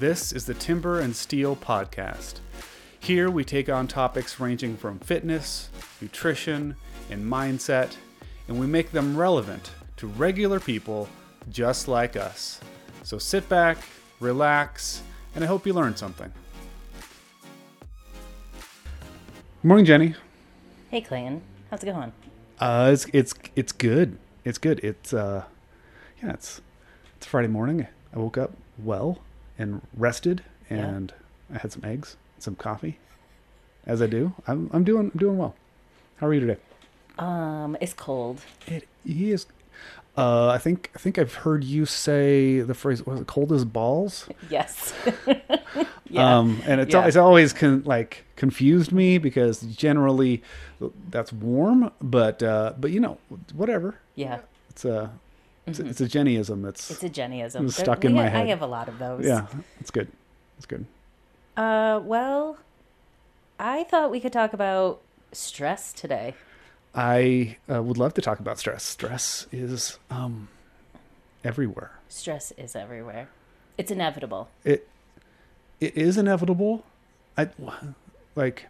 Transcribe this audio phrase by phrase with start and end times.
[0.00, 2.36] This is the Timber and Steel Podcast.
[3.00, 5.68] Here we take on topics ranging from fitness,
[6.00, 6.74] nutrition,
[7.10, 7.96] and mindset,
[8.48, 11.06] and we make them relevant to regular people
[11.50, 12.62] just like us.
[13.02, 13.76] So sit back,
[14.20, 15.02] relax,
[15.34, 16.32] and I hope you learned something.
[19.62, 20.14] Morning, Jenny.
[20.90, 21.42] Hey, Clayton.
[21.70, 22.14] How's it going?
[22.58, 24.16] Uh, it's it's it's good.
[24.46, 24.80] It's good.
[24.82, 25.44] It's uh,
[26.22, 26.62] yeah, it's
[27.18, 27.86] it's Friday morning.
[28.14, 29.18] I woke up well
[29.60, 31.12] and rested, and
[31.54, 32.98] I had some eggs, some coffee,
[33.86, 34.32] as I do.
[34.46, 35.54] I'm I'm doing I'm doing well.
[36.16, 36.56] How are you today?
[37.18, 38.40] Um, it's cold.
[38.66, 39.46] It is.
[40.16, 43.64] Uh, I think I think I've heard you say the phrase was it cold as
[43.64, 44.28] balls.
[44.50, 44.92] Yes.
[46.08, 46.38] yeah.
[46.38, 47.06] Um, and it's Yeah.
[47.06, 50.42] it's always con- like confused me because generally
[51.10, 53.18] that's warm, but uh, but you know
[53.54, 53.96] whatever.
[54.16, 54.40] yeah.
[54.70, 54.84] It's
[55.78, 56.62] a it's, a, it's a Jennyism.
[56.62, 57.06] That's Mm-hmm.
[57.06, 57.72] It's a Jennyism.
[57.72, 59.24] Stuck in my ha- I have a lot of those.
[59.24, 59.46] yeah,
[59.80, 60.08] it's good.
[60.56, 60.84] It's good.
[61.56, 62.58] Uh, well,
[63.58, 65.00] I thought we could talk about
[65.32, 66.34] stress today.
[66.94, 68.82] I uh, would love to talk about stress.
[68.82, 70.48] Stress is um,
[71.44, 71.92] everywhere.
[72.08, 73.28] Stress is everywhere.
[73.78, 74.48] It's inevitable.
[74.64, 74.88] It
[75.80, 76.84] it is inevitable.
[77.38, 77.48] I
[78.34, 78.66] like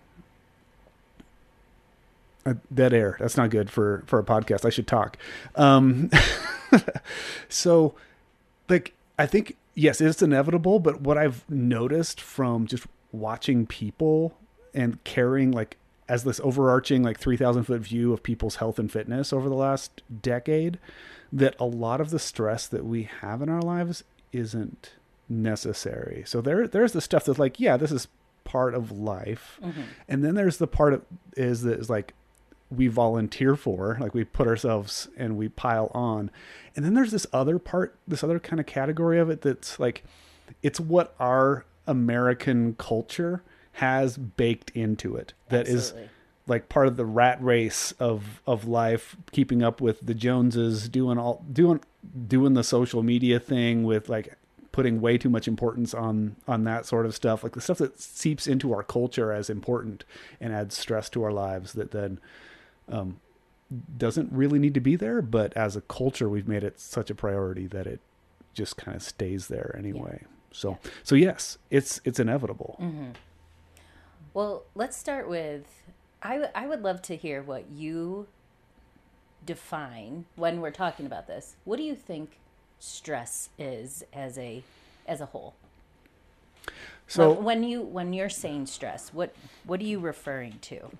[2.47, 3.17] uh, dead air.
[3.19, 4.65] That's not good for for a podcast.
[4.65, 5.17] I should talk.
[5.57, 6.11] Um,
[7.49, 7.95] so,
[8.69, 10.81] like, I think yes, it's inevitable.
[10.81, 14.37] But what I've noticed from just watching people
[14.75, 15.77] and caring, like
[16.11, 20.03] as this overarching like 3000 foot view of people's health and fitness over the last
[20.21, 20.79] decade
[21.33, 24.03] that a lot of the stress that we have in our lives
[24.33, 24.91] isn't
[25.29, 28.09] necessary so there there's the stuff that's like yeah this is
[28.43, 29.61] part of life
[30.09, 31.03] and then there's the part of
[31.37, 32.13] is that is like
[32.71, 36.31] we volunteer for like we put ourselves and we pile on
[36.77, 40.05] and then there's this other part this other kind of category of it that's like
[40.63, 46.11] it's what our american culture has baked into it That is Absolutely.
[46.47, 51.19] like part of the rat race of of life keeping up with the joneses doing
[51.19, 51.81] all doing
[52.29, 54.37] doing the social media thing with like
[54.73, 58.01] putting way too much importance on on that sort of stuff like the stuff that
[58.01, 60.05] seeps into our culture as important
[60.41, 62.21] and adds stress to our lives that then
[62.91, 63.21] um,
[63.97, 67.15] doesn't really need to be there but as a culture we've made it such a
[67.15, 68.01] priority that it
[68.53, 72.77] just kind of stays there anyway so so yes it's it's inevitable
[74.35, 75.65] Well, let's start with
[76.23, 78.27] I, w- I would love to hear what you
[79.45, 81.57] define when we're talking about this.
[81.65, 82.39] What do you think
[82.79, 84.63] stress is as a
[85.07, 85.55] as a whole?
[87.09, 89.35] so When- when you when you're saying stress, what
[89.65, 90.91] what are you referring to?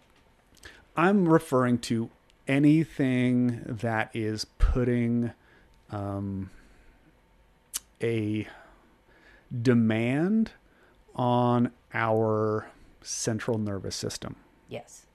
[0.97, 2.11] I'm referring to
[2.49, 5.33] anything that is putting
[5.91, 6.51] um,
[8.03, 8.47] a
[9.63, 10.53] demand
[11.15, 12.71] on our
[13.03, 14.37] central nervous system.
[14.69, 15.07] Yes.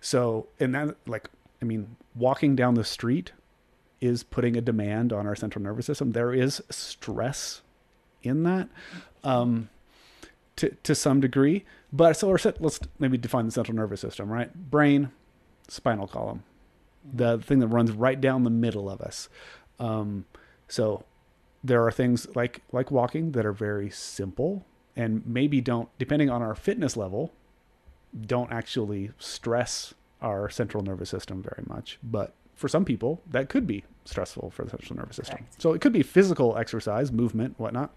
[0.00, 1.28] So, and that, like,
[1.60, 3.32] I mean, walking down the street
[4.00, 6.12] is putting a demand on our central nervous system.
[6.12, 7.62] There is stress
[8.22, 8.68] in that,
[9.22, 9.68] um,
[10.56, 11.64] to to some degree.
[11.92, 14.52] But so, let's let's maybe define the central nervous system, right?
[14.70, 15.10] Brain,
[15.68, 16.42] spinal column,
[17.12, 19.28] the thing that runs right down the middle of us.
[19.78, 20.26] Um,
[20.68, 21.04] so,
[21.64, 24.64] there are things like like walking that are very simple
[24.96, 27.32] and maybe don't, depending on our fitness level,
[28.26, 31.98] don't actually stress our central nervous system very much.
[32.02, 35.38] But for some people, that could be stressful for the central nervous system.
[35.38, 35.62] Correct.
[35.62, 37.90] So it could be physical exercise, movement, whatnot.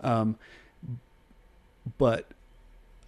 [0.00, 0.36] Um,
[1.98, 2.26] but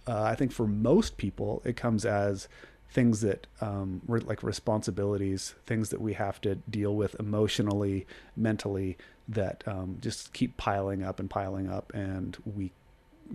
[0.07, 2.47] uh, I think for most people, it comes as
[2.91, 8.97] things that um, re- like responsibilities, things that we have to deal with emotionally, mentally,
[9.27, 12.71] that um, just keep piling up and piling up, and we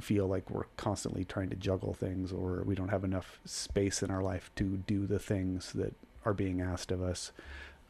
[0.00, 4.10] feel like we're constantly trying to juggle things, or we don't have enough space in
[4.10, 5.94] our life to do the things that
[6.24, 7.30] are being asked of us.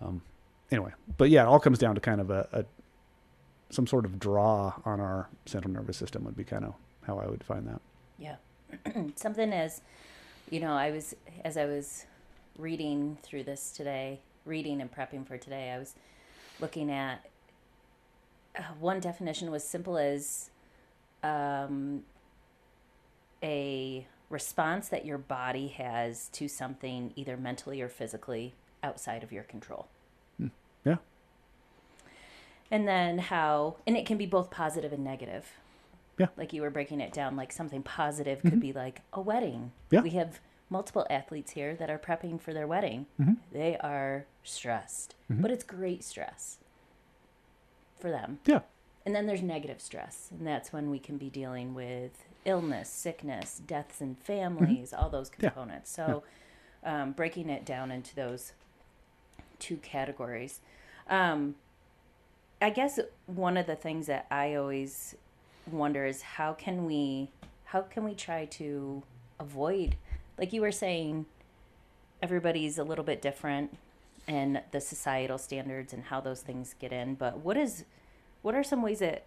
[0.02, 0.20] Um,
[0.70, 2.64] anyway, but yeah, it all comes down to kind of a, a
[3.70, 6.74] some sort of draw on our central nervous system would be kind of
[7.06, 7.80] how I would find that.
[8.18, 8.36] Yeah.
[9.16, 9.80] Something as,
[10.50, 11.14] you know, I was,
[11.44, 12.06] as I was
[12.58, 15.94] reading through this today, reading and prepping for today, I was
[16.60, 17.24] looking at
[18.56, 20.50] uh, one definition was simple as
[21.22, 22.04] um,
[23.42, 29.44] a response that your body has to something either mentally or physically outside of your
[29.44, 29.88] control.
[30.84, 30.96] Yeah.
[32.70, 35.46] And then how, and it can be both positive and negative.
[36.18, 36.28] Yeah.
[36.36, 39.72] Like you were breaking it down, like something positive could be like a wedding.
[39.90, 40.00] Yeah.
[40.02, 40.40] We have
[40.70, 43.06] multiple athletes here that are prepping for their wedding.
[43.52, 46.58] They are stressed, but it's great stress
[47.98, 48.38] for them.
[48.46, 48.60] Yeah.
[49.06, 53.60] and then there's negative stress, and that's when we can be dealing with illness, sickness,
[53.66, 55.44] deaths in families, all those Mm-hmm.
[55.44, 55.50] Yeah.
[55.50, 55.90] components.
[55.90, 56.22] So,
[56.84, 58.52] um, breaking it down into those
[59.58, 60.60] two categories.
[61.08, 61.54] Um,
[62.62, 65.14] I guess one of the things that I always
[65.70, 67.30] wonder is how can we
[67.64, 69.02] how can we try to
[69.40, 69.96] avoid
[70.38, 71.26] like you were saying
[72.22, 73.76] everybody's a little bit different
[74.26, 77.84] and the societal standards and how those things get in but what is
[78.42, 79.24] what are some ways that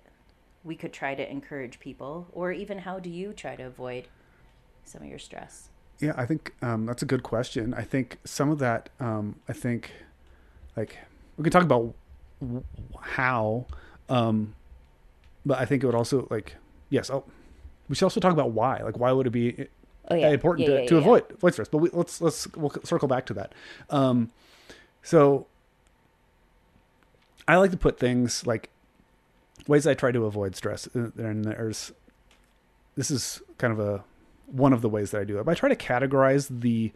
[0.64, 4.08] we could try to encourage people or even how do you try to avoid
[4.84, 5.70] some of your stress
[6.00, 7.74] Yeah, I think um, that's a good question.
[7.74, 9.92] I think some of that, um, I think,
[10.76, 10.98] like
[11.38, 11.94] we can talk about
[13.02, 13.66] how,
[14.08, 14.54] um,
[15.48, 16.56] but I think it would also like
[16.90, 17.10] yes.
[17.10, 17.24] Oh,
[17.90, 18.82] we should also talk about why.
[18.84, 19.68] Like, why would it be
[20.10, 21.70] oh yeah important Yeah, to, yeah, to avoid voice stress?
[21.70, 23.54] But we, let's let's we'll circle back to that.
[23.90, 24.32] Um,
[25.02, 25.48] so
[27.48, 28.70] I like to put things like
[29.68, 31.94] ways I try to avoid stress, uh, and there's
[32.96, 34.04] this is kind of a
[34.48, 35.46] one of the ways that I do it.
[35.46, 36.92] But I try to categorize the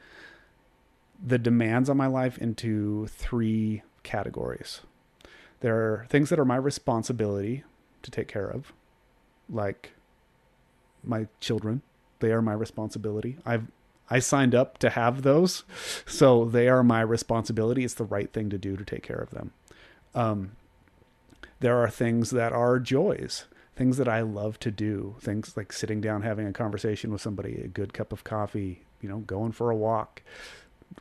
[1.23, 4.81] the demands on my life into three categories.
[5.61, 7.63] There are things that are my responsibility
[8.03, 8.73] to take care of,
[9.49, 9.91] like
[11.03, 11.81] my children.
[12.19, 13.37] They are my responsibility.
[13.45, 13.67] I've
[14.09, 15.63] I signed up to have those,
[16.05, 17.85] so they are my responsibility.
[17.85, 19.51] It's the right thing to do to take care of them.
[20.13, 20.51] Um,
[21.61, 23.45] there are things that are joys,
[23.77, 27.61] things that I love to do, things like sitting down, having a conversation with somebody,
[27.61, 30.21] a good cup of coffee, you know, going for a walk,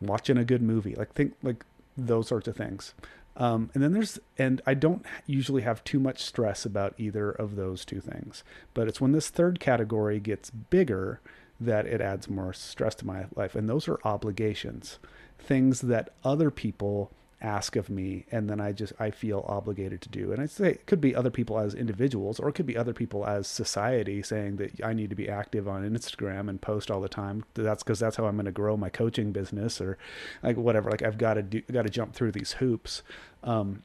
[0.01, 1.65] watching a good movie, like think like
[1.97, 2.95] those sorts of things.
[3.41, 7.57] Um, and then there's, and I don't usually have too much stress about either of
[7.57, 8.45] those two things,
[8.75, 11.21] but it's when this third category gets bigger
[11.59, 13.55] that it adds more stress to my life.
[13.55, 14.99] And those are obligations,
[15.39, 17.11] things that other people
[17.43, 20.33] ask of me and then I just I feel obligated to do.
[20.33, 22.93] And I say it could be other people as individuals or it could be other
[22.93, 27.01] people as society saying that I need to be active on Instagram and post all
[27.01, 27.45] the time.
[27.55, 29.97] That's because that's how I'm going to grow my coaching business or
[30.43, 30.91] like whatever.
[30.91, 33.03] Like I've got to do got to jump through these hoops.
[33.43, 33.83] Um,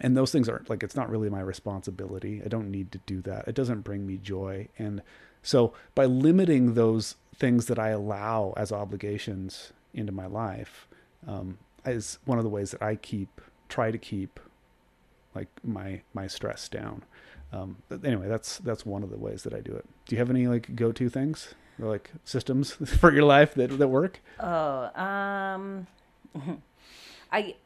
[0.00, 2.42] and those things aren't like it's not really my responsibility.
[2.44, 3.48] I don't need to do that.
[3.48, 4.68] It doesn't bring me joy.
[4.78, 5.02] And
[5.42, 10.86] so by limiting those things that I allow as obligations into my life,
[11.26, 14.40] um, is one of the ways that I keep try to keep
[15.34, 17.04] like my my stress down.
[17.52, 19.84] Um, but anyway, that's that's one of the ways that I do it.
[20.06, 23.78] Do you have any like go to things or like systems for your life that
[23.78, 24.20] that work?
[24.38, 25.86] Oh, um,
[27.32, 27.56] I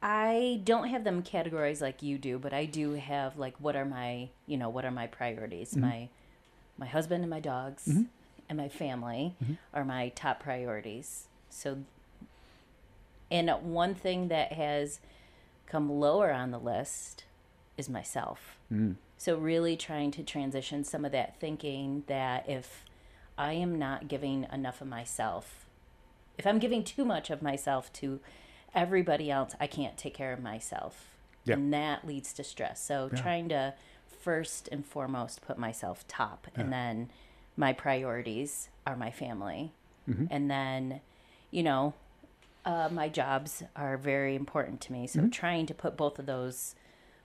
[0.00, 3.84] I don't have them categorized like you do, but I do have like what are
[3.84, 5.76] my you know what are my priorities?
[5.76, 6.08] My
[6.76, 7.88] my husband and my dogs
[8.48, 9.34] and my family
[9.74, 11.26] are my top priorities.
[11.50, 11.78] So,
[13.30, 15.00] and one thing that has
[15.66, 17.24] come lower on the list
[17.76, 18.58] is myself.
[18.72, 18.96] Mm.
[19.16, 22.84] So, really trying to transition some of that thinking that if
[23.36, 25.66] I am not giving enough of myself,
[26.36, 28.20] if I'm giving too much of myself to
[28.74, 31.16] everybody else, I can't take care of myself.
[31.44, 31.54] Yeah.
[31.54, 32.82] And that leads to stress.
[32.82, 33.74] So, trying to
[34.20, 37.10] first and foremost put myself top, and then
[37.56, 39.72] my priorities are my family.
[40.08, 40.26] Mm-hmm.
[40.30, 41.00] And then,
[41.50, 41.94] you know,
[42.68, 45.06] uh, my jobs are very important to me.
[45.06, 46.74] So, trying to put both of those,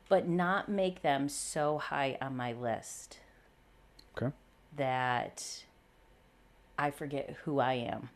[0.07, 3.19] but not make them so high on my list
[4.17, 4.33] Okay.
[4.77, 5.63] that
[6.79, 8.09] I forget who I am.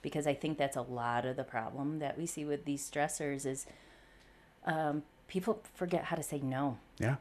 [0.00, 3.44] Because I think that's a lot of the problem that we see with these stressors
[3.44, 3.66] is
[4.64, 6.78] um, people forget how to say no.
[6.98, 7.16] Yeah.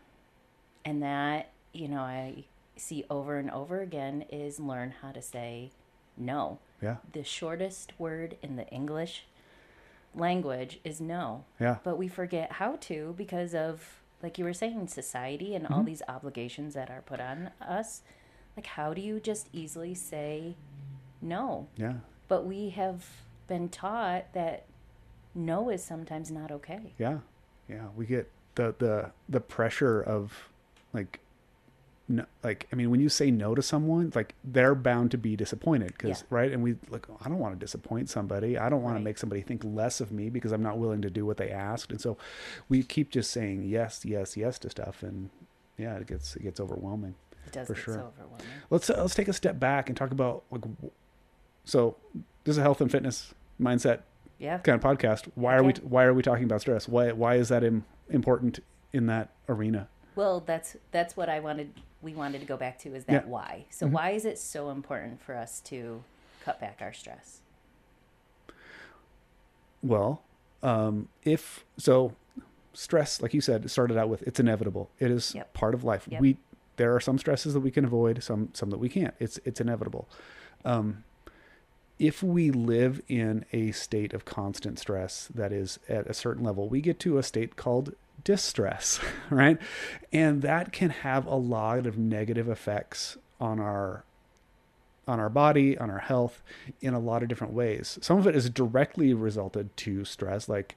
[0.86, 2.46] And that, you know, I
[2.78, 5.72] see over and over again is learn how to say
[6.16, 6.60] no.
[6.82, 6.98] Yeah.
[7.14, 9.26] The shortest word in the English
[10.16, 11.46] language is no.
[11.60, 11.78] Yeah.
[11.84, 15.86] But we forget how to because of, like you were saying, society and all mm-hmm.
[15.86, 18.02] these obligations that are put on us.
[18.58, 20.56] Like, how do you just easily say
[21.22, 21.68] no?
[21.78, 21.94] Yeah.
[22.28, 23.06] But we have
[23.48, 24.66] been taught that
[25.34, 26.94] no is sometimes not okay.
[26.98, 27.20] Yeah,
[27.68, 27.88] yeah.
[27.96, 30.50] We get the the the pressure of
[30.94, 31.20] like,
[32.12, 35.36] no, like I mean, when you say no to someone, like they're bound to be
[35.36, 36.28] disappointed because Yeah.
[36.32, 36.52] right.
[36.52, 38.58] And we like, I don't want to disappoint somebody.
[38.58, 39.00] I don't want Right.
[39.00, 41.52] to make somebody think less of me because I'm not willing to do what they
[41.52, 41.92] asked.
[41.92, 42.18] And so,
[42.68, 45.30] we keep just saying yes, yes, yes to stuff, and
[45.78, 47.14] yeah, it gets it gets overwhelming.
[47.46, 47.94] It does For get sure.
[47.94, 48.46] so overwhelming.
[48.72, 50.64] Let's uh, let's take a step back and talk about like,
[51.66, 51.96] so
[52.44, 54.00] this is a health and fitness mindset
[54.40, 54.58] Yeah.
[54.60, 55.30] kind of podcast.
[55.36, 56.88] Why are we why are we talking about stress?
[56.88, 58.60] Why why is that Im- important
[58.94, 59.88] in that arena?
[60.16, 61.72] Well, that's that's what I wanted.
[62.02, 63.30] We wanted to go back to is that Yeah.
[63.30, 63.66] why.
[63.70, 66.04] So why is it so important for us to
[66.44, 67.42] cut back our stress?
[69.82, 70.22] Well,
[70.62, 72.14] um, if so,
[72.74, 74.90] stress, like you said, started out with it's inevitable.
[75.00, 75.54] It is Yep.
[75.54, 76.08] part of life.
[76.10, 76.22] Yep.
[76.22, 76.38] We
[76.78, 79.14] there are some stresses that we can avoid, some some that we can't.
[79.20, 80.08] It's it's inevitable.
[80.66, 81.04] Um,
[81.98, 86.70] if we live in a state of constant stress that is at a certain level,
[86.70, 89.00] we get to a state called distress,
[89.30, 89.58] right?
[90.12, 94.04] And that can have a lot of negative effects on our
[95.08, 96.44] on our body, on our health
[96.82, 97.98] in a lot of different ways.
[98.00, 100.76] Some of it is directly resulted to stress, like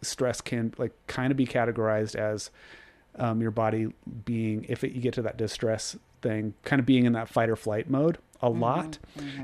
[0.00, 2.50] stress can like kind of be categorized as
[3.16, 3.88] um, your body
[4.24, 7.48] being if it, you get to that distress thing, kind of being in that fight
[7.48, 8.98] or flight mode a lot.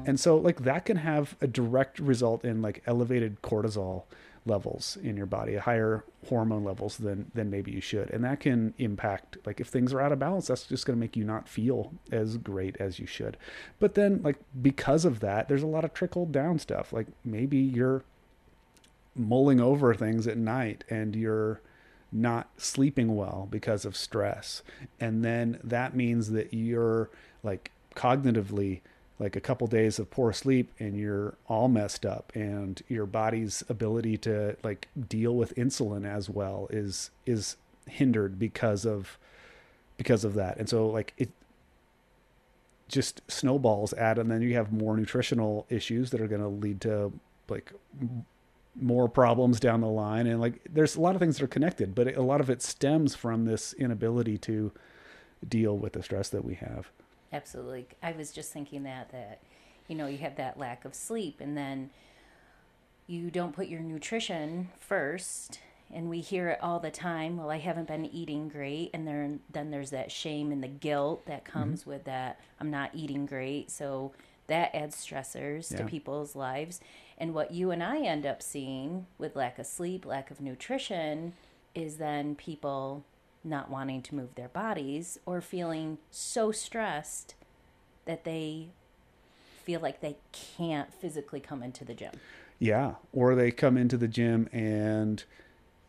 [0.06, 4.04] And so like that can have a direct result in like elevated cortisol
[4.46, 8.10] levels in your body, higher hormone levels than than maybe you should.
[8.10, 11.00] And that can impact like if things are out of balance, that's just going to
[11.00, 13.36] make you not feel as great as you should.
[13.78, 16.92] But then like because of that, there's a lot of trickle down stuff.
[16.92, 18.02] Like maybe you're
[19.14, 21.60] mulling over things at night and you're
[22.12, 24.62] not sleeping well because of stress.
[24.98, 27.10] And then that means that you're
[27.42, 28.80] like cognitively
[29.20, 33.62] like a couple days of poor sleep and you're all messed up and your body's
[33.68, 39.18] ability to like deal with insulin as well is is hindered because of
[39.98, 40.56] because of that.
[40.56, 41.28] And so like it
[42.88, 46.80] just snowballs add and then you have more nutritional issues that are going to lead
[46.80, 47.12] to
[47.50, 47.72] like
[48.74, 51.94] more problems down the line and like there's a lot of things that are connected
[51.94, 54.72] but a lot of it stems from this inability to
[55.46, 56.90] deal with the stress that we have
[57.32, 57.86] Absolutely.
[58.02, 59.40] I was just thinking that that
[59.90, 61.90] you know, you have that lack of sleep and then
[63.08, 65.58] you don't put your nutrition first
[65.92, 69.40] and we hear it all the time, well I haven't been eating great and then
[69.52, 71.58] then there's that shame and the guilt that mm-hmm.
[71.58, 73.70] comes with that I'm not eating great.
[73.70, 74.12] So
[74.46, 76.80] that adds stressors to people's lives.
[77.18, 81.34] And what you and I end up seeing with lack of sleep, lack of nutrition
[81.74, 83.04] is then people
[83.42, 87.34] not wanting to move their bodies or feeling so stressed
[88.04, 88.68] that they
[89.64, 92.12] feel like they can't physically come into the gym.
[92.58, 95.22] Yeah, or they come into the gym and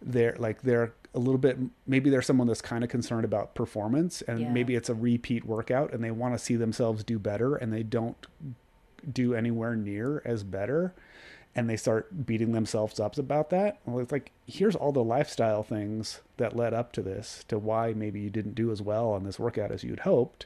[0.02, 4.22] they're like they're a little bit maybe they're someone that's kind of concerned about performance
[4.24, 4.52] and Yeah.
[4.52, 7.84] maybe it's a repeat workout and they want to see themselves do better and they
[7.84, 8.26] don't
[9.12, 10.94] do anywhere near as better
[11.56, 13.80] and they start beating themselves up about that.
[13.86, 17.94] Well, it's like here's all the lifestyle things that led up to this to why
[17.94, 20.46] maybe you didn't do as well on this workout as you'd hoped.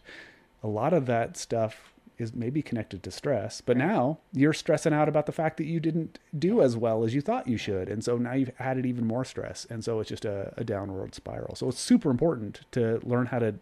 [0.63, 5.09] A lot of that stuff is maybe connected to stress, but now you're stressing out
[5.09, 7.89] about the fact that you didn't do as well as you thought you should.
[7.89, 9.67] And so now you've added even more stress.
[9.69, 11.55] And so it's just a, a downward spiral.
[11.55, 13.55] So it's super important to learn how to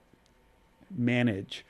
[0.95, 1.65] manage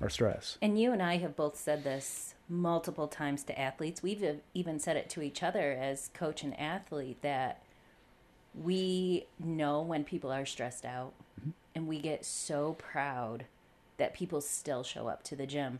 [0.00, 0.58] our stress.
[0.62, 4.02] And you and I have both said this multiple times to athletes.
[4.02, 7.62] We've even said it to each other as coach and athlete that
[8.54, 11.50] we know when people are stressed out mm-hmm.
[11.74, 13.44] and we get so proud
[13.96, 15.78] that people still show up to the gym.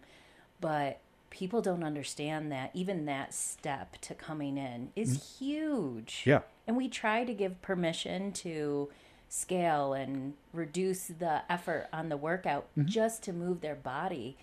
[0.61, 1.01] But
[1.31, 5.45] people don't understand that even that step to coming in is mm-hmm.
[5.45, 6.23] huge.
[6.25, 6.41] Yeah.
[6.67, 8.91] And we try to give permission to
[9.29, 12.87] scale and reduce the effort on the workout mm-hmm.
[12.87, 14.37] just to move their body.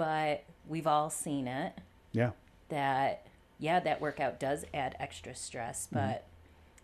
[0.00, 1.74] But we've all seen it
[2.12, 2.30] Yeah.
[2.70, 3.26] that,
[3.58, 5.88] yeah, that workout does add extra stress.
[5.88, 5.96] Mm-hmm.
[5.96, 6.24] But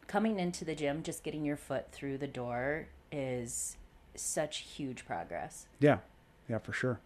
[0.07, 3.79] coming into the gym, just getting your foot through the door is
[4.15, 5.67] such huge progress.
[5.81, 6.01] Yeah,
[6.47, 7.01] yeah, for sure.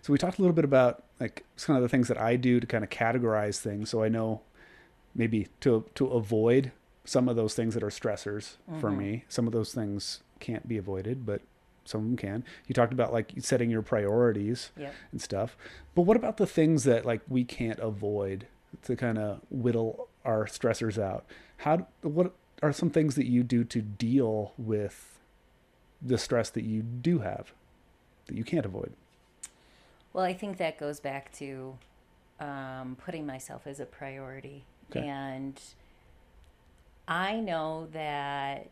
[0.00, 2.58] So we talked a little bit about like some of the things that I do
[2.58, 4.40] to kind of categorize things, so I know
[5.14, 6.72] maybe to to avoid
[7.04, 8.98] some of those things that are stressors for mm-hmm.
[8.98, 9.24] me.
[9.28, 11.40] Some of those things can't be avoided, but
[11.84, 12.44] some of them can.
[12.66, 14.94] You talked about like setting your priorities Yep.
[15.10, 15.56] and stuff.
[15.94, 18.46] But what about the things that like we can't avoid
[18.84, 21.24] to kind of whittle our stressors out?
[21.58, 25.18] How what are some things that you do to deal with
[26.00, 27.52] the stress that you do have
[28.26, 28.92] that you can't avoid?
[30.12, 31.78] Well, I think that goes back to
[32.38, 34.64] um, putting myself as a priority.
[34.90, 35.06] Okay.
[35.08, 35.60] And
[37.08, 38.70] I know that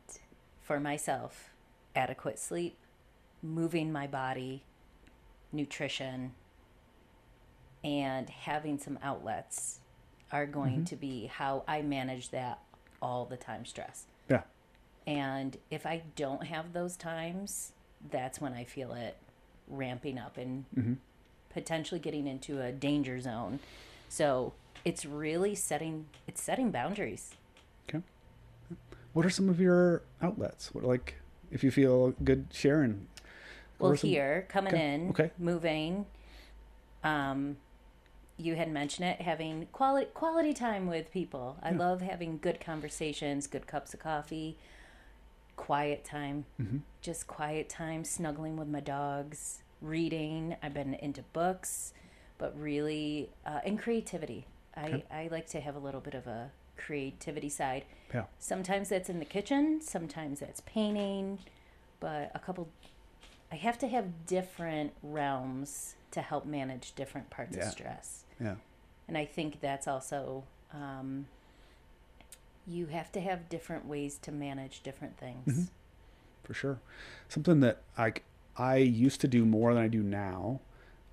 [0.61, 1.51] for myself,
[1.97, 2.77] adequate sleep,
[3.43, 4.63] moving my body,
[5.53, 6.33] nutrition,
[7.83, 9.81] and having some outlets
[10.33, 10.85] are going mm-hmm.
[10.85, 12.61] to be how I manage that
[13.03, 14.07] all the time stress.
[14.29, 14.43] Yeah.
[15.07, 17.73] And if I don't have those times,
[18.11, 19.17] that's when I feel it
[19.69, 20.95] ramping up and mm-hmm.
[21.51, 23.61] potentially getting into a danger zone.
[24.09, 24.53] So
[24.85, 27.35] it's really setting it's setting boundaries.
[27.89, 28.03] Okay.
[29.13, 30.75] What are some of your outlets?
[30.75, 31.17] What like
[31.51, 33.07] if you feel good sharing?
[33.81, 35.31] Well, some- here coming okay, in, okay.
[35.39, 36.07] moving.
[37.03, 37.57] Um,
[38.37, 41.57] you had mentioned it having quality quality time with people.
[41.63, 44.57] I love having good conversations, good cups of coffee,
[45.57, 46.79] quiet time, Mm-hmm.
[47.03, 50.57] just quiet time, snuggling with my dogs, reading.
[50.63, 51.93] I've been into books,
[52.39, 54.47] but really, uh, and creativity.
[54.79, 55.05] Okay.
[55.11, 57.85] I, I like to have a little bit of a creativity side.
[58.15, 58.25] Yeah.
[58.39, 61.39] Sometimes that's in the kitchen, sometimes that's painting,
[61.99, 62.69] but a couple,
[63.53, 67.67] I have to have different realms to help manage different parts Yeah.
[67.67, 68.25] of stress.
[68.41, 68.57] Yeah.
[69.09, 71.27] And I think that's also, um,
[72.67, 75.47] you have to have different ways to manage different things.
[75.47, 75.69] Mhm.
[76.45, 76.81] for sure.
[77.29, 78.13] Something that I
[78.57, 80.61] I used to do more than I do now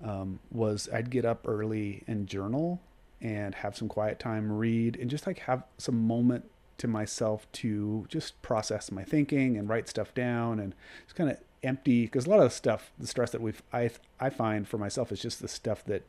[0.02, 2.80] um, was I'd get up early and journal
[3.20, 8.06] and have some quiet time, read, and just like have some moment to myself to
[8.08, 12.30] just process my thinking and write stuff down and just kind of empty because a
[12.30, 15.40] lot of the stuff, the stress that we've I I find for myself is just
[15.40, 16.02] the stuff that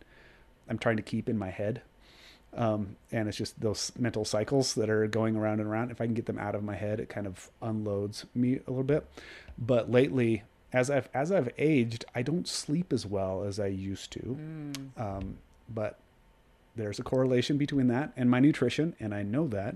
[0.70, 1.82] I'm trying to keep in my head.
[2.56, 5.92] Um, and it's just those mental cycles that are going around and around.
[5.92, 8.72] If I can get them out of my head, it kind of unloads me a
[8.72, 9.08] little bit.
[9.58, 14.12] But lately, as I've as I've aged, I don't sleep as well as I used
[14.12, 14.20] to.
[14.20, 14.76] Mm.
[14.98, 15.38] Um,
[15.70, 16.00] but
[16.76, 19.76] there's a correlation between that and my nutrition, and I know that.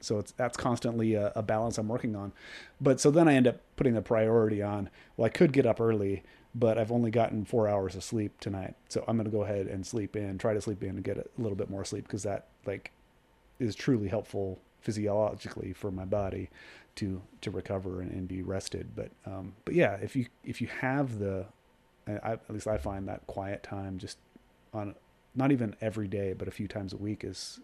[0.00, 2.32] So it's that's constantly a, a balance I'm working on.
[2.80, 4.90] But so then I end up putting the priority on.
[5.16, 6.22] Well, I could get up early,
[6.54, 9.86] but I've only gotten four hours of sleep tonight, so I'm to go ahead and
[9.86, 12.46] sleep in, try to sleep in, and get a little bit more sleep because that
[12.66, 12.92] like
[13.58, 16.48] is truly helpful physiologically for my body
[16.94, 18.88] to to recover and, and be rested.
[18.94, 21.46] But um, but yeah, if you if you have the,
[22.06, 24.18] I, at least I find that quiet time just
[24.72, 24.94] on
[25.34, 27.60] not even every day, but a few times a week is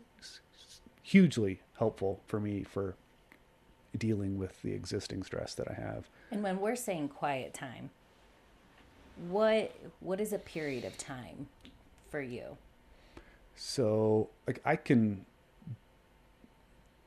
[1.05, 2.97] hugely helpful for me for
[3.97, 6.09] dealing with the existing stress that I have.
[6.33, 7.91] And when we're saying quiet time,
[9.29, 11.47] what what is a period of time
[12.11, 12.57] for you?
[13.55, 15.27] So like I can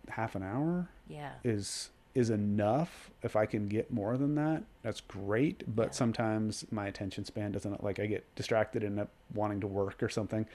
[0.10, 1.34] half an hour Yeah.
[1.44, 4.64] is is enough if I can get more than that.
[4.82, 5.92] That's great, but Yeah.
[5.92, 10.10] sometimes my attention span doesn't like I get distracted and up wanting to work or
[10.10, 10.46] something.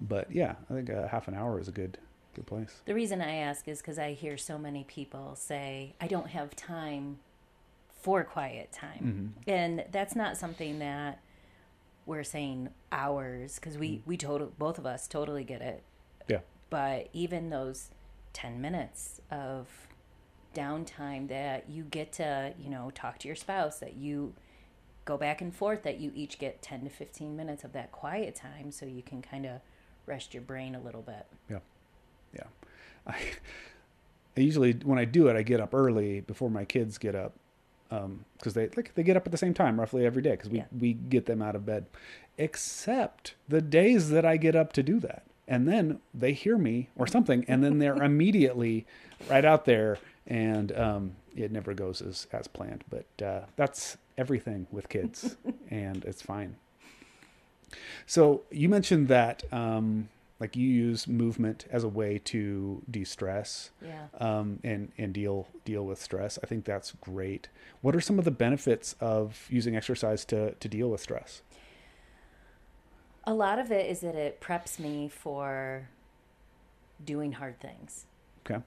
[0.00, 1.98] But yeah, I think a half an hour is a good
[2.36, 2.82] good place.
[2.84, 6.54] The reason I ask is because I hear so many people say, I don't have
[6.54, 7.18] time
[8.00, 9.34] for quiet time.
[9.46, 9.50] Mm-hmm.
[9.50, 11.20] And that's not something that
[12.04, 15.82] we're saying hours, because we, we total, both of us totally get it.
[16.28, 16.40] Yeah.
[16.70, 17.88] But even those
[18.34, 19.66] 10 minutes of
[20.54, 24.34] downtime that you get to, you know, talk to your spouse, that you
[25.04, 28.36] go back and forth, that you each get 10 to 15 minutes of that quiet
[28.36, 29.60] time so you can kind of
[30.06, 31.26] rest your brain a little bit.
[31.50, 31.58] Yeah.
[32.36, 32.44] Yeah.
[33.06, 33.16] I,
[34.36, 37.32] I usually when I do it, I get up early before my kids get up
[37.88, 40.58] because they like they get up at the same time roughly every day because we
[40.58, 40.64] Yeah.
[40.78, 41.86] we get them out of bed,
[42.36, 46.88] except the days that I get up to do that, and then they hear me
[46.96, 48.86] or something, and then they're immediately
[49.30, 52.82] right out there, and um, it never goes as as planned.
[52.90, 55.36] But uh, that's everything with kids,
[55.70, 56.56] and it's fine.
[58.06, 64.06] So you mentioned that um, like you use movement as a way to de-stress Yeah.
[64.20, 66.38] um, and and deal deal with stress.
[66.42, 67.48] I think that's great.
[67.80, 71.42] What are some of the benefits of using exercise to to deal with stress?
[73.24, 75.88] A lot of it is that it preps me for
[77.04, 78.06] doing hard things.
[78.48, 78.62] Okay.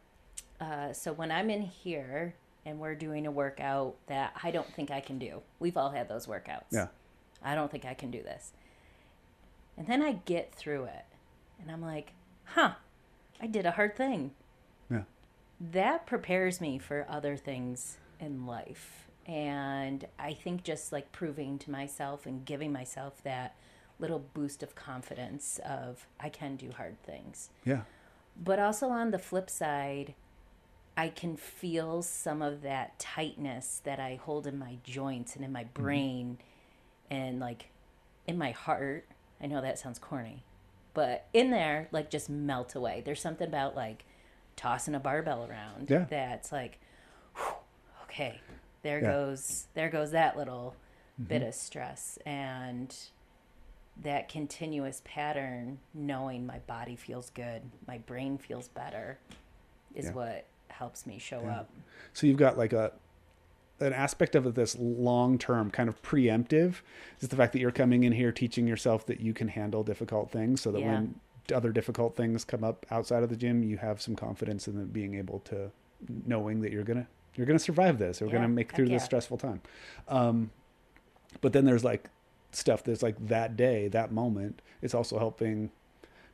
[0.59, 4.91] Uh, so when I'm in here and we're doing a workout that I don't think
[4.91, 6.65] I can do, we've all had those workouts.
[6.71, 6.87] Yeah.
[7.41, 8.51] I don't think I can do this.
[9.77, 11.05] And then I get through it
[11.61, 12.13] and I'm like,
[12.45, 12.73] huh,
[13.41, 14.31] I did a hard thing.
[14.89, 15.03] Yeah.
[15.59, 19.07] That prepares me for other things in life.
[19.25, 23.55] And I think just like proving to myself and giving myself that
[23.99, 27.49] little boost of confidence of I can do hard things.
[27.65, 27.81] Yeah.
[28.41, 30.15] But also on the flip side,
[30.97, 35.51] I can feel some of that tightness that I hold in my joints and in
[35.51, 35.83] my mm-hmm.
[35.83, 36.37] brain
[37.09, 37.69] and like
[38.27, 39.05] in my heart.
[39.41, 40.43] I know that sounds corny,
[40.99, 43.01] but in there, like just melt away.
[43.05, 44.03] There's something about like
[44.57, 46.07] tossing a barbell around Yeah.
[46.09, 46.77] that's like,
[47.37, 47.53] whew,
[48.03, 48.41] okay,
[48.81, 49.11] there Yeah.
[49.11, 50.75] goes, there goes that little
[51.13, 51.29] mm-hmm.
[51.29, 52.19] bit of stress.
[52.25, 52.93] And
[54.03, 59.19] that continuous pattern, knowing my body feels good, my brain feels better,
[59.95, 60.11] is Yeah.
[60.11, 61.69] what helps me show up.
[62.11, 62.91] So you've got like a
[63.79, 66.75] an aspect of this long term, kind of preemptive,
[67.19, 70.31] is the fact that you're coming in here teaching yourself that you can handle difficult
[70.31, 70.91] things, so that Yeah.
[70.93, 71.19] when
[71.53, 74.87] other difficult things come up outside of the gym, you have some confidence in them
[74.87, 75.71] being able to
[76.25, 78.21] knowing that you're gonna you're gonna survive this.
[78.21, 78.95] Or Yeah, gonna make through yeah.
[78.95, 79.61] this stressful time.
[80.07, 80.51] Um,
[81.41, 82.09] but then there's like
[82.51, 84.61] stuff that's like that day, that moment.
[84.81, 85.71] It's also helping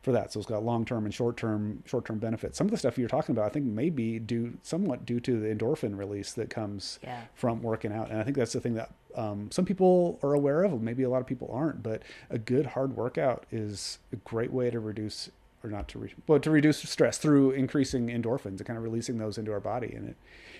[0.05, 0.31] for that.
[0.31, 2.57] So it's got long term and short term short term benefits.
[2.57, 5.39] Some of the stuff you're talking about, I think, may be due somewhat due to
[5.39, 7.21] the endorphin release that comes Yeah.
[7.33, 10.63] from working out, and I think that's the thing that um, some people are aware
[10.63, 10.81] of.
[10.81, 14.69] Maybe a lot of people aren't, but a good hard workout is a great way
[14.69, 15.29] to reduce
[15.63, 19.17] or not to re- but to reduce stress through increasing endorphins and kind of releasing
[19.17, 20.15] those into our body, and it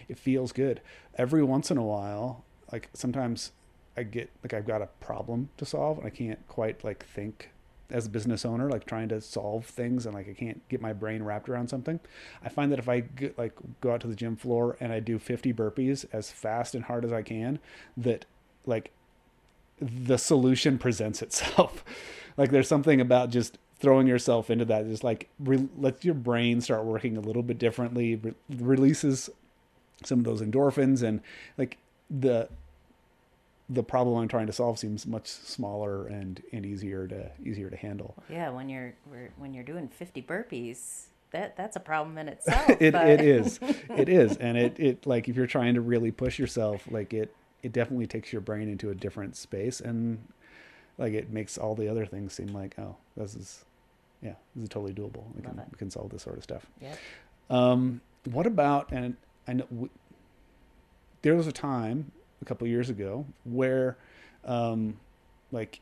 [0.10, 0.82] it feels good.
[1.16, 3.52] Every once in a while, like sometimes
[3.96, 7.52] I get like I've got a problem to solve and I can't quite like think
[7.90, 10.94] as a business owner, like trying to solve things and like I can't get my
[10.94, 12.00] brain wrapped around something.
[12.44, 15.00] I find that if I get, like go out to the gym floor and I
[15.00, 17.60] do 50 burpees as fast and hard as I can,
[17.98, 18.26] that
[18.66, 18.92] like
[19.80, 21.84] the solution presents itself.
[22.38, 26.62] like there's something about just throwing yourself into that, just like re- let your brain
[26.62, 29.30] start working a little bit differently, re- releases
[30.04, 31.22] some of those endorphins and
[31.58, 31.78] like
[32.10, 32.50] the
[33.70, 37.76] the problem I'm trying to solve seems much smaller and, and easier to easier to
[37.76, 38.16] handle.
[38.30, 38.94] Yeah, when you're
[39.38, 42.70] when you're doing 50 burpees, that that's a problem in itself.
[42.80, 43.60] it, but- it is
[43.98, 47.34] it is and it, it like if you're trying to really push yourself like it
[47.64, 50.24] it definitely takes your brain into a different space and
[51.00, 53.66] like it makes all the other things seem like oh this is
[54.22, 55.66] yeah this is totally doable we can, it.
[55.72, 56.98] we can solve this sort of stuff Yep.
[57.50, 59.16] um what about and
[59.48, 59.90] i know w-
[61.24, 63.98] there was a time a couple years ago where
[64.44, 64.98] um
[65.52, 65.80] like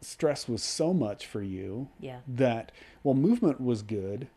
[0.00, 2.20] stress was so much for you Yeah.
[2.28, 4.28] that well movement was good.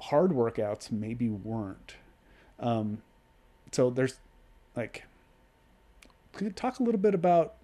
[0.00, 1.94] Hard workouts maybe weren't.
[2.58, 3.02] Um
[3.72, 4.18] so there's
[4.76, 5.04] like
[6.32, 7.54] can you talk a little bit about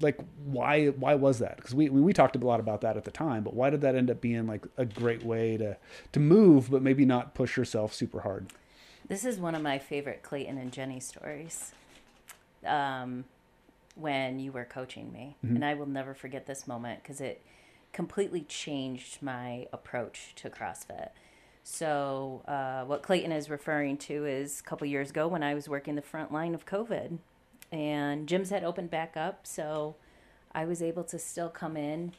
[0.00, 1.56] like why why was that?
[1.56, 3.94] Because we we talked a lot about that at the time but why did that
[3.94, 5.76] end up being like a great way to
[6.12, 8.46] to move but maybe not push yourself super hard
[9.08, 11.72] This is one of my favorite Clayton and Jenny stories.
[12.66, 13.24] Um,
[13.94, 15.56] when you were coaching me, Mm-hmm.
[15.56, 17.42] and I will never forget this moment because it
[17.92, 21.10] completely changed my approach to CrossFit.
[21.64, 25.68] So, uh, what Clayton is referring to is a couple years ago when I was
[25.68, 27.18] working the front line of COVID,
[27.72, 29.96] and gyms had opened back up, so
[30.54, 32.12] I was able to still come in,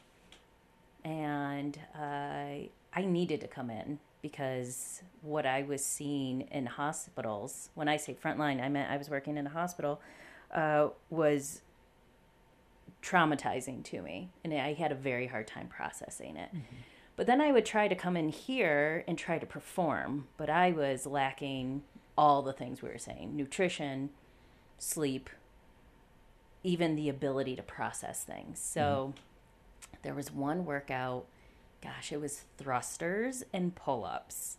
[1.04, 7.88] and uh, I needed to come in because what I was seeing in hospitals, when
[7.88, 10.00] I say frontline, I meant I was working in a hospital,
[10.54, 11.62] uh, was
[13.02, 14.30] traumatizing to me.
[14.44, 16.50] And I had a very hard time processing it.
[17.16, 20.72] But then I would try to come in here and try to perform, but I
[20.72, 21.82] was lacking
[22.16, 24.10] all the things we were saying nutrition,
[24.78, 25.28] sleep,
[26.62, 28.58] even the ability to process things.
[28.58, 29.14] So
[30.02, 31.26] there was one workout,
[31.82, 34.56] gosh, it was thrusters and pull ups.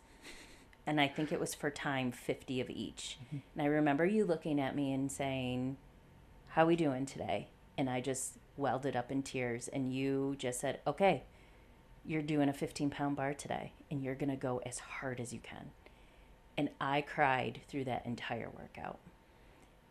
[0.86, 3.18] And I think it was for time 50 of each.
[3.26, 3.36] Mm-hmm.
[3.54, 5.76] And I remember you looking at me and saying,
[6.48, 7.48] How are we doing today?
[7.78, 9.68] And I just welded up in tears.
[9.68, 11.22] And you just said, Okay,
[12.04, 15.32] you're doing a 15 pound bar today, and you're going to go as hard as
[15.32, 15.70] you can.
[16.58, 18.98] And I cried through that entire workout.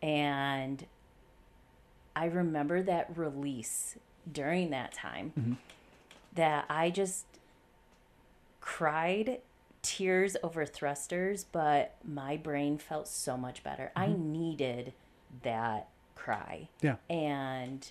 [0.01, 0.85] And
[2.15, 3.97] I remember that release
[4.31, 5.53] during that time mm-hmm.
[6.33, 7.25] That I just
[8.59, 9.39] cried
[9.81, 13.91] tears over thrusters, but my brain felt so much better.
[13.95, 14.93] I needed
[15.43, 16.69] that cry.
[16.81, 17.89] yeah And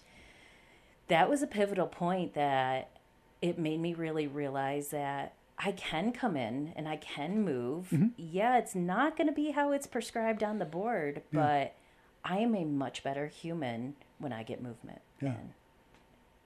[1.09, 2.91] that was a pivotal point that
[3.43, 7.89] it made me really realize that I can come in and I can move.
[7.91, 8.09] Mm-hmm.
[8.17, 11.75] Yeah, it's not going to be how it's prescribed on the board, but
[12.25, 15.35] I am a much better human when I get movement Yeah.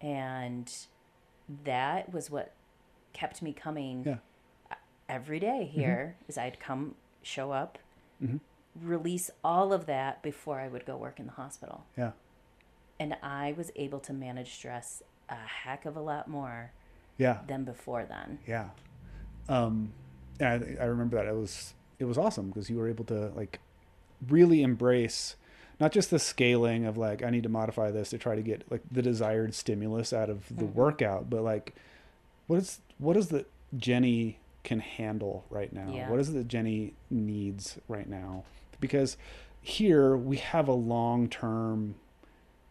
[0.01, 0.09] in.
[0.09, 0.73] And
[1.65, 2.53] that was what
[3.13, 4.77] kept me coming yeah.
[5.09, 7.79] every day here is I'd come show up
[8.23, 8.41] Mhm.
[8.81, 11.85] release all of that before I would go work in the hospital.
[11.97, 12.13] Yeah.
[12.99, 16.73] And I was able to manage stress a heck of a lot more
[17.19, 17.41] yeah.
[17.47, 18.39] than before then.
[18.47, 18.71] Yeah.
[19.49, 19.93] Um,
[20.41, 23.29] and I, I remember that it was it was awesome because you were able to
[23.37, 23.61] like
[24.29, 25.37] really embrace
[25.81, 28.71] not just the scaling of like I need to modify this to try to get
[28.71, 30.79] like the desired stimulus out of the mm-hmm.
[30.79, 31.75] workout, but like
[32.47, 33.45] what is what is the
[33.77, 35.93] Jenny can handle right now?
[35.93, 36.11] Yeah.
[36.11, 38.45] What is it that Jenny needs right now?
[38.81, 39.17] Because
[39.61, 41.97] here we have a long term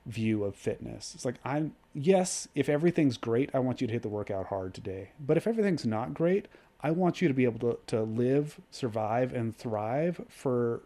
[0.05, 1.13] view of fitness.
[1.15, 4.73] It's like I'm yes, if everything's great, I want you to hit the workout hard
[4.73, 5.09] today.
[5.19, 6.47] But if everything's not great,
[6.81, 10.81] I want you to be able to, to live, survive, and thrive for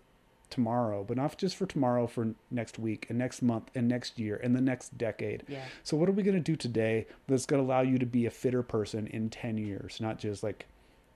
[0.49, 4.39] tomorrow, but not just for tomorrow, for next week and next month and next year
[4.41, 5.43] and the next decade.
[5.47, 5.63] Yeah.
[5.83, 8.25] So what are we going to do today that's going to allow you to be
[8.25, 10.65] a fitter person in 10 years, not just like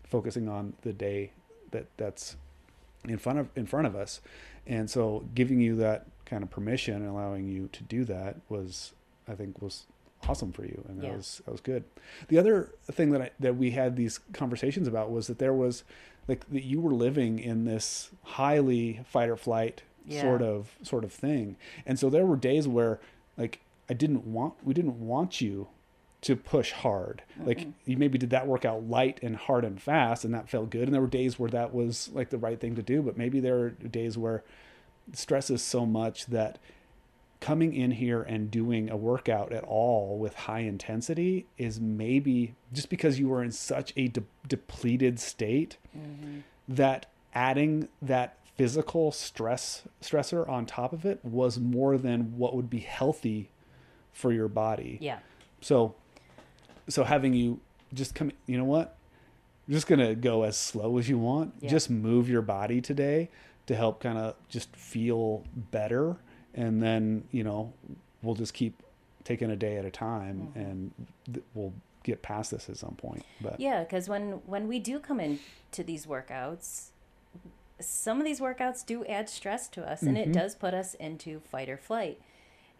[0.03, 1.31] focusing on the day
[1.71, 2.35] that that's
[3.07, 4.21] in front of in front of us.
[4.67, 8.93] And so giving you that kind of permission and allowing you to do that was
[9.27, 9.85] I think was
[10.27, 11.15] awesome for you, and that Yeah.
[11.17, 11.83] was that was good.
[12.27, 15.83] The other thing that I, that we had these conversations about was that there was
[16.27, 20.21] like that you were living in this highly fight or flight Yeah.
[20.21, 22.99] sort of sort of thing, and so there were days where
[23.37, 25.67] like I didn't want we didn't want you
[26.21, 27.23] to push hard.
[27.43, 30.83] Like you maybe did that workout light and hard and fast, and that felt good.
[30.83, 33.39] And there were days where that was like the right thing to do, but maybe
[33.39, 34.43] there are days where
[35.13, 36.59] stress is so much that
[37.41, 42.89] coming in here and doing a workout at all with high intensity is maybe just
[42.89, 46.39] because you were in such a de- depleted state mm-hmm.
[46.69, 52.69] that adding that physical stress stressor on top of it was more than what would
[52.69, 53.49] be healthy
[54.13, 54.99] for your body.
[55.01, 55.19] Yeah.
[55.61, 55.95] So,
[56.87, 57.59] so having you
[57.93, 58.97] just come, you know what?
[59.67, 61.55] You're just gonna go as slow as you want.
[61.59, 61.69] Yeah.
[61.69, 63.29] Just move your body today
[63.65, 66.17] to help kind of just feel better,
[66.53, 67.73] and then you know
[68.21, 68.81] we'll just keep
[69.23, 70.59] taking a day at a time, Mm-hmm.
[70.59, 70.91] and
[71.31, 73.23] th- we'll get past this at some point.
[73.39, 75.39] But Yeah, because when when we do come in
[75.73, 76.87] to these workouts,
[77.79, 81.39] some of these workouts do add stress to us, and it does put us into
[81.39, 82.19] fight or flight.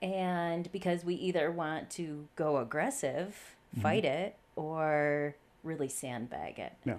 [0.01, 6.73] And because we either want to go aggressive, fight it, or really sandbag it.
[6.83, 6.97] yeah,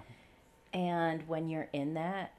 [0.73, 2.31] And when you're in that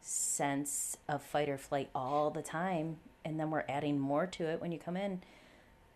[0.00, 4.60] sense of fight or flight all the time, and then we're adding more to it
[4.60, 5.22] when you come in,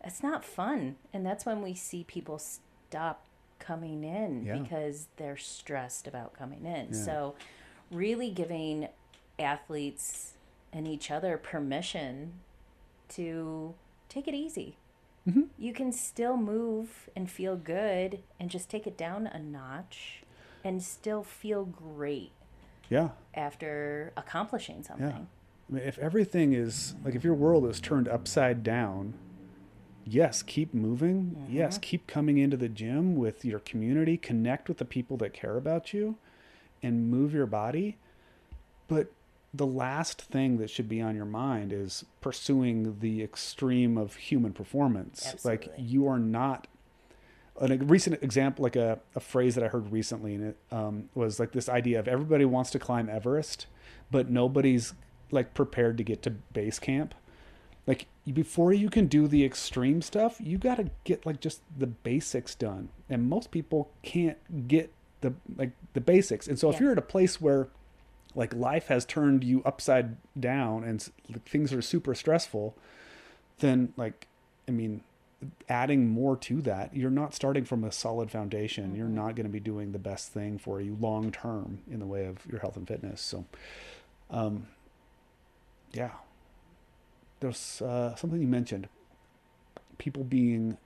[0.04, 0.96] it's not fun.
[1.12, 3.24] And that's when we see people stop
[3.58, 4.58] coming in Yeah.
[4.58, 6.88] because they're stressed about coming in.
[6.92, 7.04] Yeah.
[7.04, 7.34] So,
[7.90, 8.88] really giving
[9.38, 10.34] athletes
[10.72, 12.34] and each other permission
[13.10, 13.74] to
[14.08, 14.76] take it easy.
[15.28, 15.42] Mm-hmm.
[15.58, 20.22] You can still move and feel good and just take it down a notch
[20.64, 22.32] and still feel great
[22.88, 23.10] yeah.
[23.34, 25.08] after accomplishing something.
[25.08, 25.37] Yeah.
[25.68, 29.14] I mean, if everything is like if your world is turned upside down,
[30.04, 31.46] yes, keep moving.
[31.48, 35.56] Yes, keep coming into the gym with your community, connect with the people that care
[35.56, 36.16] about you
[36.82, 37.96] and move your body.
[38.86, 39.12] But
[39.52, 44.52] the last thing that should be on your mind is pursuing the extreme of human
[44.52, 45.34] performance.
[45.44, 46.66] Like you are not
[47.60, 51.40] a recent example, like a, a phrase that I heard recently, and it um, was
[51.40, 53.66] like this idea of everybody wants to climb Everest,
[54.10, 54.94] but nobody's
[55.30, 57.14] like prepared to get to base camp.
[57.86, 61.86] Like before you can do the extreme stuff, you got to get like just the
[61.86, 66.46] basics done, and most people can't get the like the basics.
[66.46, 67.68] And so if you're at a place where
[68.34, 72.76] like life has turned you upside down and like, things are super stressful,
[73.60, 74.26] then like
[74.68, 75.02] I mean,
[75.68, 78.94] adding more to that, you're not starting from a solid foundation.
[78.94, 82.06] You're not going to be doing the best thing for you long term in the
[82.06, 83.20] way of your health and fitness.
[83.20, 83.44] So,
[84.30, 84.66] um,
[85.92, 86.10] yeah,
[87.40, 88.88] there's uh, something you mentioned:
[89.98, 90.78] people being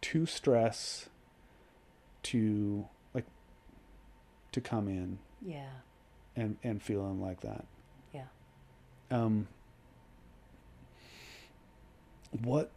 [0.00, 1.08] too stressed
[2.22, 3.26] to like
[4.52, 5.68] to come in Yeah.
[6.36, 7.64] and and feeling like that.
[8.14, 8.24] Yeah.
[9.10, 9.48] Um,
[12.42, 12.70] what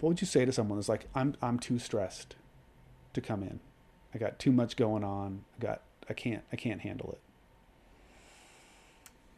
[0.00, 2.36] what would you say to someone that's like, I'm I'm too stressed
[3.12, 3.60] to come in.
[4.14, 5.44] I got too much going on.
[5.58, 7.20] I got I can't I can't handle it.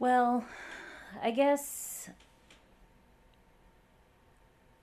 [0.03, 0.43] Well,
[1.21, 2.09] I guess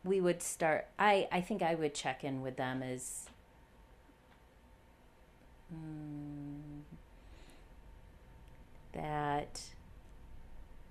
[0.02, 0.86] we would start.
[0.98, 3.28] I I think I would check in with them as.
[5.70, 6.80] mm,
[8.94, 9.60] that.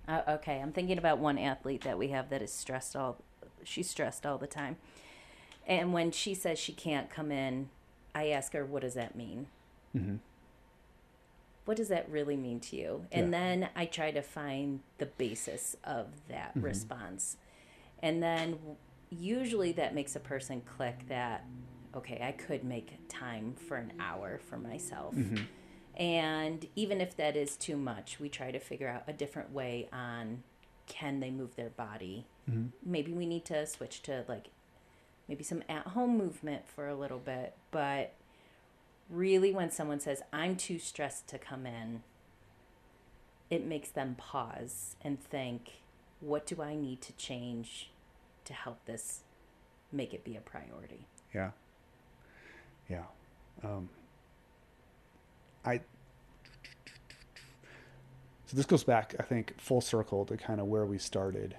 [0.07, 3.17] Uh, okay, I'm thinking about one athlete that we have that is stressed all.
[3.63, 4.77] She's stressed all the time,
[5.65, 7.69] and when she says she can't come in,
[8.13, 9.47] I ask her, "What does that mean?"
[9.97, 10.17] Mm-hmm.
[11.69, 13.05] What does that really mean to you?
[13.11, 13.39] And Yeah.
[13.39, 16.63] then I try to find the basis of that Mhm.
[16.63, 17.37] response.
[18.01, 18.77] And then
[19.11, 21.45] usually that makes a person click that,
[21.93, 25.13] okay, I could make time for an hour for myself.
[25.13, 25.43] Mm-hmm.
[25.95, 29.89] And even if that is too much, we try to figure out a different way
[29.93, 30.41] on
[30.87, 32.25] can they move their body.
[32.49, 32.69] Mm-hmm.
[32.81, 34.49] Maybe we need to switch to like
[35.27, 37.55] maybe some at home movement for a little bit.
[37.69, 38.15] But
[39.09, 42.03] really, when someone says, I'm too stressed to come in,
[43.49, 45.81] it makes them pause and think,
[46.19, 47.89] what do I need to change
[48.45, 49.21] to help this
[49.91, 51.07] make it be a priority?
[51.33, 51.51] Yeah.
[52.89, 53.03] Yeah.
[53.63, 53.89] Um,
[55.65, 55.81] I.
[58.45, 61.55] So this goes back, I think, full circle to kind of where we started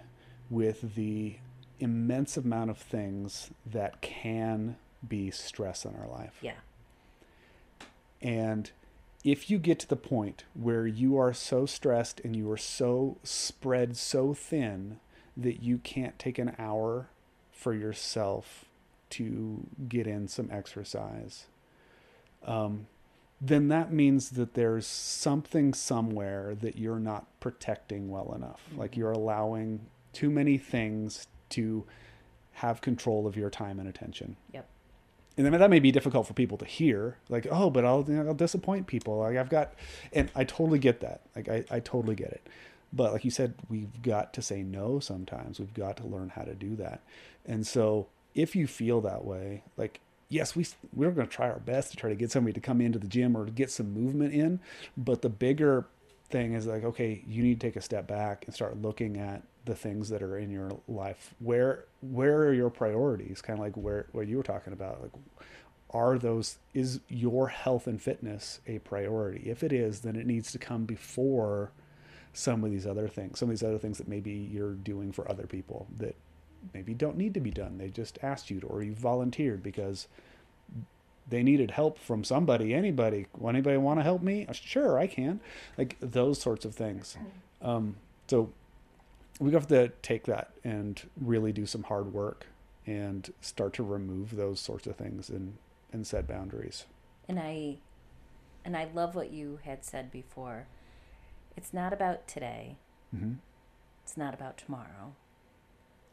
[0.48, 1.36] with the
[1.78, 4.76] immense amount of things that can
[5.08, 6.34] be stress in our life.
[6.42, 6.54] Yeah.
[8.22, 8.70] And
[9.24, 13.18] if you get to the point where you are so stressed and you are so
[13.22, 14.98] spread so thin
[15.37, 17.09] that you can't take an hour
[17.52, 18.64] for yourself
[19.11, 21.46] to get in some exercise,
[22.46, 22.87] um,
[23.40, 28.62] then that means that there's something somewhere that you're not protecting well enough.
[28.70, 28.80] Mm-hmm.
[28.80, 29.80] Like you're allowing
[30.12, 31.85] too many things to
[32.52, 34.37] have control of your time and attention.
[34.52, 34.68] Yep.
[35.46, 38.29] And that may be difficult for people to hear, like, oh, but I'll, you know,
[38.29, 39.18] I'll disappoint people.
[39.18, 39.72] Like I've got,
[40.12, 41.22] and I totally get that.
[41.35, 42.46] Like I, I totally get it.
[42.92, 45.61] But like you said, we've got to say no sometimes.
[45.61, 47.00] We've got to learn how to do that.
[47.46, 51.59] And so if you feel that way, like yes, we we're going to try our
[51.59, 53.92] best to try to get somebody to come into the gym or to get some
[53.92, 54.61] movement in,
[54.96, 55.87] but the bigger
[56.31, 59.42] thing is like okay, you need to take a step back and start looking at
[59.66, 61.35] the things that are in your life.
[61.38, 63.42] Where where are your priorities?
[63.42, 65.12] Kind of like where what you were talking about like
[65.92, 69.50] are those is your health and fitness a priority?
[69.50, 71.72] If it is, then it needs to come before
[72.32, 75.28] some of these other things, some of these other things that maybe you're doing for
[75.28, 76.14] other people that
[76.72, 77.78] maybe don't need to be done.
[77.78, 80.06] They just asked you to, or you volunteered because
[81.28, 83.26] they needed help from somebody, anybody.
[83.44, 84.46] Anybody want to help me?
[84.52, 85.40] Sure, I can.
[85.76, 87.16] Like those sorts of things.
[87.62, 87.96] Um,
[88.28, 88.52] so
[89.40, 92.46] we have to take that and really do some hard work
[92.87, 95.57] and start to remove those sorts of things and,
[95.92, 96.85] and set boundaries.
[97.26, 97.79] And I
[98.64, 100.66] and I love what you had said before.
[101.57, 102.76] It's not about today.
[103.14, 103.35] Mm-hmm.
[104.05, 105.14] It's not about tomorrow.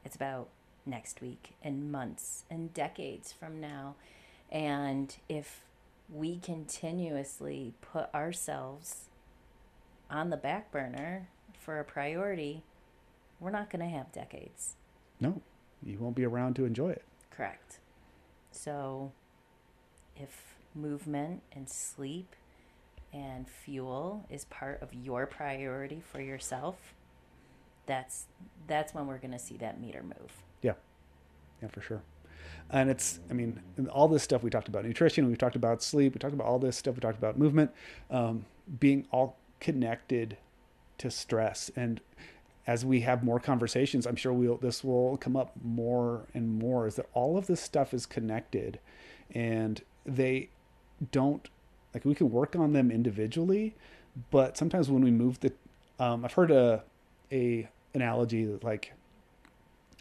[0.05, 0.47] It's about
[0.85, 3.95] next week and months and decades from now.
[4.49, 5.61] And if
[6.09, 9.09] we continuously put ourselves
[10.09, 11.27] on the back burner
[11.59, 12.63] for a priority,
[13.39, 14.75] we're not going to have decades.
[15.19, 15.41] No,
[15.83, 17.03] you won't be around to enjoy it.
[17.31, 17.79] Correct.
[18.51, 19.11] So
[20.15, 22.35] if movement and sleep
[23.13, 26.93] and fuel is part of your priority for yourself,
[27.85, 28.25] that's
[28.67, 30.31] that's when we're going to see that meter move.
[30.61, 30.73] Yeah,
[31.61, 32.01] yeah, for sure.
[32.69, 36.13] And it's, I mean, all this stuff we talked about nutrition, we talked about sleep,
[36.13, 37.71] we talked about all this stuff, we talked about movement,
[38.11, 38.45] um,
[38.79, 40.37] being all connected
[40.97, 41.71] to stress.
[41.75, 42.01] And
[42.67, 46.85] as we have more conversations, I'm sure we'll this will come up more and more.
[46.85, 48.79] Is that all of this stuff is connected,
[49.33, 50.49] and they
[51.11, 51.47] don't
[51.93, 53.73] like we can work on them individually,
[54.31, 55.53] but sometimes when we move the,
[55.99, 56.83] um, I've heard a
[57.31, 58.93] a analogy that like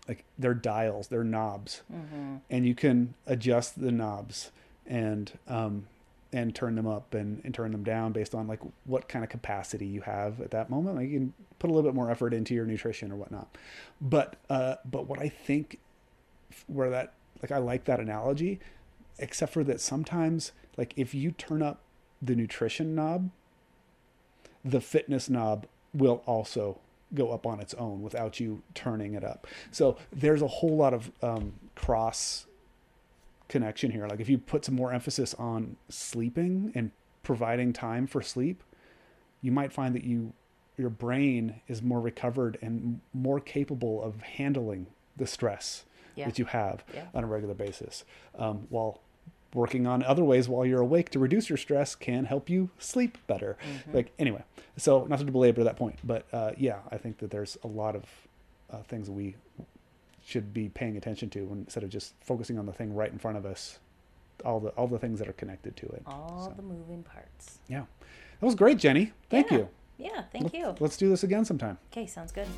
[0.08, 2.36] like they're dials, they're knobs, Mm-hmm.
[2.50, 4.50] and you can adjust the knobs
[4.86, 5.86] and um,
[6.32, 9.30] and turn them up and, and turn them down based on like what kind of
[9.30, 10.96] capacity you have at that moment.
[10.96, 13.56] Like you can put a little bit more effort into your nutrition or whatnot.
[14.00, 15.78] But uh, but what I think
[16.66, 18.60] where that like I like that analogy,
[19.18, 21.80] except for that sometimes like if you turn up
[22.20, 23.30] the nutrition knob,
[24.64, 26.80] the fitness knob will also
[27.14, 29.46] go up on its own without you turning it up.
[29.70, 32.46] So there's a whole lot of um, cross
[33.48, 34.06] connection here.
[34.06, 36.90] Like if you put some more emphasis on sleeping and
[37.22, 38.62] providing time for sleep,
[39.42, 40.32] you might find that you
[40.78, 46.26] your brain is more recovered and more capable of handling the stress Yeah.
[46.26, 47.06] that you have Yeah.
[47.14, 48.04] on a regular basis.
[48.38, 49.00] Um, while
[49.54, 53.16] working on other ways while you're awake to reduce your stress can help you sleep
[53.26, 53.56] better.
[53.86, 53.96] Mm-hmm.
[53.96, 54.42] Like anyway,
[54.76, 57.96] so not to belabor that point, but uh, yeah, I think that there's a lot
[57.96, 58.04] of
[58.70, 59.34] uh, things we
[60.26, 63.18] should be paying attention to when, instead of just focusing on the thing right in
[63.18, 63.78] front of us.
[64.44, 66.02] All the all the things that are connected to it.
[66.04, 67.58] All So, the moving parts.
[67.68, 67.84] yeah,
[68.40, 69.12] that was great, Jenny.
[69.30, 69.58] Thank Yeah.
[69.58, 69.68] you.
[69.98, 70.74] Yeah, thank Let's- you.
[70.78, 71.78] Let's do this again sometime.
[71.90, 72.48] Okay, sounds good.